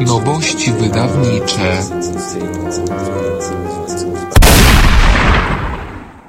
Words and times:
Nowości 0.00 0.72
wydawnicze 0.72 1.82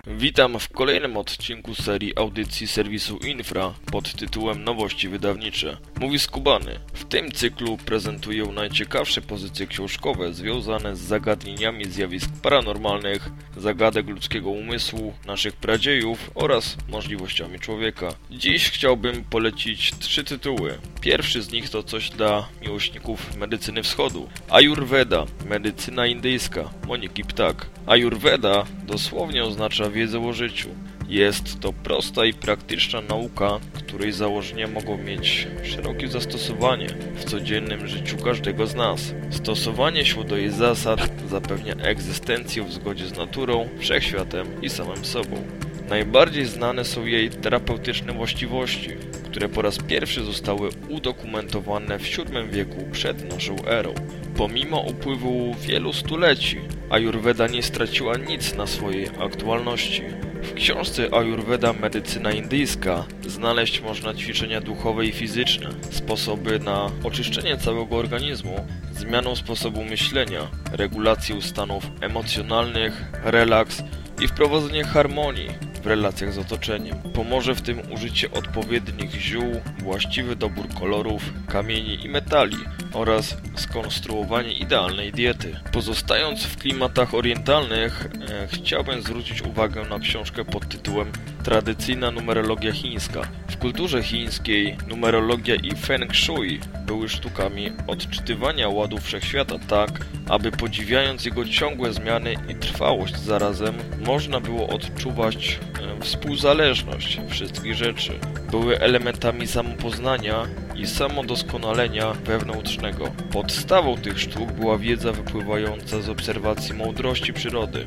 Witam 0.10 0.60
w 0.60 0.70
kolejnym 0.70 1.18
odcinku 1.18 1.76
serii 1.76 2.18
audycji 2.18 2.68
serwisu 2.68 3.18
Infra 3.18 3.74
pod 3.92 4.14
tytułem 4.14 4.64
Nowości 4.64 5.10
wydawnicze. 5.10 5.78
Mówi 6.00 6.20
Skubany. 6.20 6.80
W 6.94 7.06
tym 7.06 7.32
cyklu 7.32 7.78
prezentuję 7.78 8.46
najciekawsze 8.46 9.22
pozycje 9.22 9.68
książkowe 9.68 10.34
związane 10.34 10.96
z 10.96 11.00
zagadnieniami 11.00 11.86
zjawisk 11.86 12.30
paranormalnych, 12.42 13.30
zagadek 13.58 14.08
ludzkiego 14.08 14.50
umysłu, 14.50 15.14
naszych 15.26 15.56
pradziejów 15.56 16.32
oraz 16.36 16.78
możliwościami 16.90 17.60
człowieka. 17.60 18.10
Dziś 18.32 18.70
chciałbym 18.70 19.24
polecić 19.24 19.92
trzy 20.00 20.24
tytuły. 20.24 20.78
Pierwszy 21.02 21.42
z 21.42 21.52
nich 21.52 21.70
to 21.70 21.84
coś 21.84 22.10
dla 22.10 22.48
miłośników 22.62 23.38
medycyny 23.38 23.84
wschodu. 23.84 24.30
Ayurveda, 24.50 25.26
medycyna 25.46 26.08
indyjska, 26.08 26.70
Moniki 26.88 27.24
Ptak. 27.24 27.66
Ayurveda 27.86 28.66
dosłownie 28.88 29.44
oznacza 29.44 29.90
wiedzę 29.90 30.28
o 30.28 30.34
życiu. 30.34 30.70
Jest 31.10 31.60
to 31.60 31.74
prosta 31.74 32.26
i 32.26 32.34
praktyczna 32.34 33.02
nauka, 33.02 33.60
której 33.74 34.12
założenia 34.12 34.68
mogą 34.68 34.98
mieć 34.98 35.48
szerokie 35.64 36.08
zastosowanie 36.08 36.88
w 37.16 37.26
codziennym 37.26 37.88
życiu 37.88 38.18
każdego 38.18 38.68
z 38.68 38.76
nas. 38.76 39.14
Stosowanie 39.30 40.06
się 40.06 40.24
do 40.24 40.38
jej 40.38 40.50
zasad 40.50 41.12
zapewnia 41.30 41.74
egzystencję 41.76 42.64
w 42.64 42.74
zgodzie 42.74 43.08
z 43.08 43.18
naturą, 43.18 43.70
wszechświatem 43.80 44.62
i 44.62 44.70
samym 44.70 45.06
sobą. 45.06 45.44
Najbardziej 45.90 46.46
znane 46.46 46.86
są 46.86 47.06
jej 47.06 47.30
terapeutyczne 47.30 48.14
właściwości, 48.14 48.90
które 49.24 49.50
po 49.50 49.62
raz 49.62 49.78
pierwszy 49.78 50.24
zostały 50.24 50.70
udokumentowane 50.90 52.00
w 52.00 52.04
VII 52.04 52.50
wieku 52.52 52.84
przed 52.92 53.34
naszą 53.34 53.56
erą. 53.66 53.94
Pomimo 54.38 54.80
upływu 54.80 55.56
wielu 55.62 55.94
stuleci, 55.94 56.58
Ayurveda 56.90 57.48
nie 57.48 57.64
straciła 57.64 58.18
nic 58.18 58.56
na 58.56 58.68
swojej 58.68 59.08
aktualności. 59.20 60.02
W 60.44 60.54
książce 60.54 61.14
Ayurveda 61.14 61.74
Medycyna 61.74 62.32
Indyjska 62.32 63.06
znaleźć 63.28 63.82
można 63.82 64.14
ćwiczenia 64.14 64.62
duchowe 64.62 65.06
i 65.06 65.12
fizyczne, 65.12 65.70
sposoby 65.92 66.60
na 66.60 66.92
oczyszczenie 67.04 67.58
całego 67.58 67.96
organizmu, 67.96 68.68
zmianę 68.92 69.36
sposobu 69.36 69.84
myślenia, 69.84 70.48
regulację 70.72 71.42
stanów 71.42 71.84
emocjonalnych, 72.02 73.04
relaks 73.24 73.84
i 74.22 74.28
wprowadzenie 74.28 74.84
harmonii 74.84 75.50
w 75.84 75.88
relacjach 75.88 76.34
z 76.34 76.38
otoczeniem. 76.38 76.98
Pomoże 77.14 77.56
w 77.56 77.62
tym 77.62 77.92
użycie 77.92 78.32
odpowiednich 78.32 79.12
ziół, 79.12 79.62
właściwy 79.84 80.36
dobór 80.36 80.66
kolorów, 80.80 81.34
kamieni 81.48 82.06
i 82.06 82.10
metali 82.10 82.58
oraz 82.98 83.38
skonstruowanie 83.56 84.54
idealnej 84.54 85.12
diety. 85.12 85.60
Pozostając 85.72 86.44
w 86.44 86.58
klimatach 86.58 87.14
orientalnych, 87.14 88.06
e, 88.30 88.48
chciałbym 88.48 89.02
zwrócić 89.02 89.42
uwagę 89.42 89.84
na 89.90 90.00
książkę 90.00 90.46
pod 90.46 90.70
tytułem 90.70 91.12
Tradycyjna 91.44 92.12
numerologia 92.12 92.72
chińska. 92.72 93.22
W 93.48 93.58
kulturze 93.58 94.04
chińskiej 94.04 94.78
numerologia 94.88 95.56
i 95.56 95.76
feng 95.76 96.16
shui 96.16 96.60
były 96.86 97.10
sztukami 97.10 97.72
odczytywania 97.88 98.70
ładu 98.70 98.98
wszechświata 98.98 99.56
tak, 99.68 99.90
aby 100.30 100.52
podziwiając 100.52 101.26
jego 101.26 101.46
ciągłe 101.46 101.94
zmiany 101.94 102.36
i 102.50 102.56
trwałość 102.56 103.18
zarazem, 103.20 103.76
można 104.06 104.40
było 104.40 104.68
odczuwać 104.68 105.60
e, 106.00 106.04
współzależność 106.04 107.20
wszystkich 107.30 107.76
rzeczy. 107.76 108.20
Były 108.52 108.80
elementami 108.80 109.48
samopoznania 109.48 110.48
i 110.78 110.88
samodoskonalenia 110.88 112.14
wewnętrznego. 112.14 113.12
Podstawą 113.32 113.98
tych 113.98 114.20
sztuk 114.20 114.52
była 114.52 114.78
wiedza 114.78 115.12
wypływająca 115.12 116.02
z 116.02 116.10
obserwacji 116.10 116.76
mądrości 116.76 117.34
przyrody. 117.34 117.86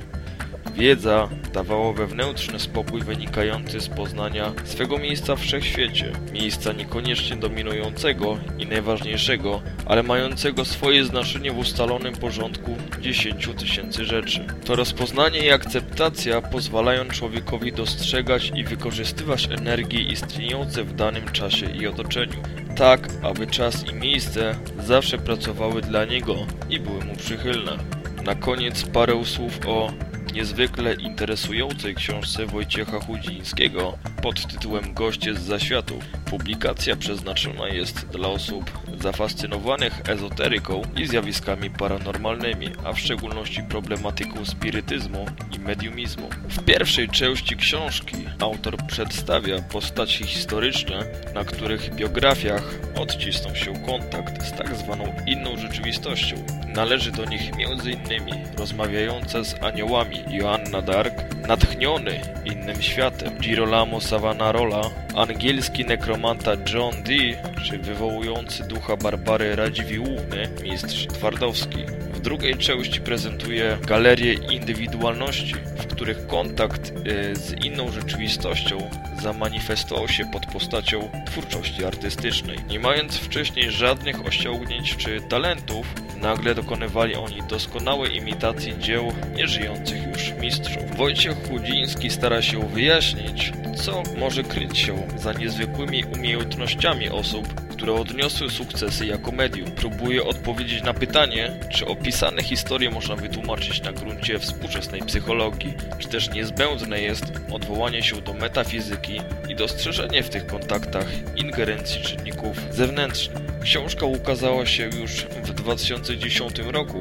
Wiedza 0.75 1.29
dawała 1.53 1.93
wewnętrzny 1.93 2.61
spokój 2.61 3.03
wynikający 3.03 3.81
z 3.81 3.89
poznania 3.89 4.53
swego 4.65 4.99
miejsca 4.99 5.37
w 5.37 5.41
wszechświecie, 5.41 6.13
miejsca 6.33 6.73
niekoniecznie 6.73 7.37
dominującego 7.37 8.39
i 8.59 8.67
najważniejszego, 8.67 9.63
ale 9.87 10.03
mającego 10.03 10.65
swoje 10.65 11.05
znaczenie 11.05 11.53
w 11.53 11.59
ustalonym 11.59 12.15
porządku 12.15 12.77
10 13.01 13.49
tysięcy 13.59 14.05
rzeczy. 14.05 14.45
To 14.65 14.77
rozpoznanie 14.77 15.39
i 15.39 15.51
akceptacja 15.51 16.43
pozwalają 16.43 17.05
człowiekowi 17.09 17.73
dostrzegać 17.73 18.53
i 18.55 18.65
wykorzystywać 18.65 19.49
energie 19.59 20.03
istniejące 20.03 20.85
w 20.85 20.95
danym 20.95 21.29
czasie 21.33 21.67
i 21.71 21.87
otoczeniu, 21.87 22.43
tak 22.81 23.09
aby 23.23 23.47
czas 23.47 23.85
i 23.93 23.95
miejsce 23.95 24.55
zawsze 24.79 25.19
pracowały 25.19 25.83
dla 25.83 26.05
niego 26.05 26.37
i 26.71 26.81
były 26.81 27.05
mu 27.05 27.17
przychylne. 27.17 27.77
Na 28.25 28.35
koniec 28.35 28.83
parę 28.83 29.25
słów 29.25 29.59
o 29.67 29.93
niezwykle 30.35 30.95
interesującej 30.95 31.95
książce 31.95 32.47
Wojciecha 32.47 33.01
Chudzińskiego 33.01 33.99
pod 34.23 34.47
tytułem 34.47 34.95
Goście 34.95 35.35
z 35.35 35.41
zaświatów. 35.41 36.05
Publikacja 36.31 36.97
przeznaczona 36.97 37.69
jest 37.69 38.07
dla 38.07 38.29
osób 38.29 38.71
zafascynowanych 39.03 40.01
ezoteryką 40.09 40.83
i 40.97 41.07
zjawiskami 41.07 41.71
paranormalnymi, 41.71 42.69
a 42.85 42.93
w 42.93 42.99
szczególności 42.99 43.63
problematyką 43.63 44.45
spirytyzmu 44.45 45.27
i 45.57 45.59
mediumizmu. 45.59 46.29
W 46.49 46.65
pierwszej 46.65 47.09
części 47.09 47.57
książki 47.57 48.17
autor 48.41 48.77
przedstawia 48.87 49.63
postaci 49.63 50.25
historyczne, 50.25 51.05
na 51.35 51.45
których 51.45 51.95
biografiach 51.95 52.63
odcisnął 52.97 53.57
się 53.57 53.73
kontakt 53.87 54.43
z 54.43 54.53
tak 54.53 54.77
zwaną 54.77 55.15
inną 55.27 55.57
rzeczywistością. 55.57 56.37
Należy 56.75 57.13
do 57.13 57.25
nich 57.25 57.51
m.in. 57.59 58.35
rozmawiająca 58.59 59.45
z 59.45 59.63
aniołami 59.63 60.25
Joanna 60.31 60.83
Dark, 60.83 61.15
natchniony 61.49 62.21
innym 62.45 62.83
światem 62.83 63.39
Girolamo 63.39 64.01
Savonarola, 64.01 64.83
angielski 65.17 65.85
nekromanta 65.85 66.53
John 66.75 67.03
Dee, 67.03 67.37
czy 67.65 67.79
wywołujący 67.79 68.65
ducha 68.65 68.97
Barbary 68.97 69.57
Radziwiłłówny, 69.57 70.49
mistrz 70.63 71.07
Twardowski. 71.07 71.79
W 72.15 72.21
drugiej 72.21 72.57
części 72.57 73.01
prezentuje 73.01 73.79
galerię 73.87 74.33
indywidualności, 74.33 75.55
w 75.55 75.87
których 75.87 76.27
kontakt 76.27 76.93
y, 77.07 77.37
z 77.37 77.65
inną 77.65 77.93
rzeczywistością 77.93 78.91
zamanifestował 79.23 80.09
się 80.09 80.31
pod 80.31 80.47
postacią 80.47 81.11
twórczości 81.27 81.85
artystycznej. 81.85 82.59
Nie 82.69 82.81
mając 82.81 83.17
wcześniej 83.17 83.71
żadnych 83.71 84.27
osiągnięć 84.27 84.97
czy 84.97 85.21
talentów, 85.21 85.87
nagle 86.21 86.55
dokonywali 86.55 87.15
oni 87.15 87.43
doskonałej 87.49 88.17
imitacji 88.17 88.79
dzieł 88.79 89.13
nieżyjących 89.35 90.07
już 90.07 90.33
mistrzów. 90.41 90.97
Wojciech 90.97 91.49
Chudziński 91.49 92.11
stara 92.11 92.43
się 92.43 92.69
wyjaśnić, 92.69 93.53
co 93.77 94.03
może 94.19 94.43
kryć 94.43 94.79
się 94.79 95.09
za 95.17 95.33
niezwykłymi 95.33 96.05
umiejętnościami 96.05 97.09
osób, 97.09 97.55
które 97.71 97.93
odniosły 97.93 98.51
sukcesy 98.51 99.07
jako 99.07 99.33
medium. 99.33 99.71
Próbuje 99.71 100.25
odpowiedzieć 100.25 100.83
na 100.83 100.95
pytanie, 100.95 101.51
czy 101.71 101.87
opisane 101.87 102.43
historie 102.43 102.91
można 102.91 103.17
wytłumaczyć 103.17 103.83
na 103.83 103.93
gruncie 103.93 104.39
współczesnej 104.39 105.03
psychologii, 105.03 105.75
czy 105.99 106.09
też 106.09 106.31
niezbędne 106.31 107.01
jest 107.01 107.25
odwołanie 107.53 108.03
się 108.03 108.21
do 108.21 108.33
metafizyki 108.33 109.21
i 109.49 109.55
dostrzeżenie 109.55 110.23
w 110.23 110.31
tych 110.31 110.47
kontaktach 110.47 111.07
ingerencji 111.37 112.03
czynników 112.03 112.57
zewnętrznych. 112.71 113.39
Książka 113.63 114.07
ukazała 114.07 114.67
się 114.67 114.85
już 114.85 115.11
w 115.43 115.53
2010 115.53 116.59
roku, 116.59 116.99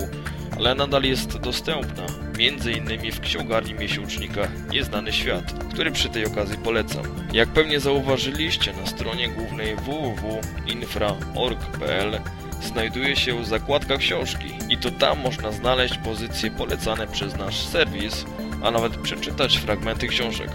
ale 0.60 0.76
nadal 0.76 1.04
jest 1.04 1.38
dostępna, 1.38 2.04
m.in. 2.40 3.12
w 3.12 3.20
księgarni 3.20 3.74
miesięcznika 3.74 4.42
Nieznany 4.72 5.14
Świat, 5.14 5.54
który 5.74 5.92
przy 5.92 6.10
tej 6.10 6.26
okazji 6.26 6.58
polecam. 6.58 7.04
Jak 7.34 7.50
pewnie 7.50 7.80
zauważyliście, 7.80 8.74
na 8.74 8.86
stronie 8.86 9.30
głównej 9.30 9.76
www.infra.org.pl 9.76 12.20
znajduje 12.62 13.16
się 13.16 13.46
zakładka 13.46 13.98
książki 13.98 14.50
i 14.70 14.78
to 14.78 14.92
tam 14.92 15.20
można 15.20 15.52
znaleźć 15.52 15.98
pozycje 15.98 16.52
polecane 16.52 17.08
przez 17.08 17.38
nasz 17.38 17.60
serwis, 17.60 18.26
a 18.64 18.72
nawet 18.72 18.98
przeczytać 18.98 19.58
fragmenty 19.58 20.08
książek. 20.08 20.50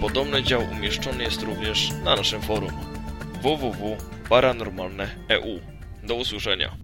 Podobny 0.00 0.42
dział 0.42 0.62
umieszczony 0.72 1.24
jest 1.24 1.42
również 1.42 1.90
na 2.04 2.16
naszym 2.16 2.42
forum 2.42 2.72
www.paranormalne.eu. 3.42 5.60
Do 6.02 6.14
usłyszenia. 6.14 6.83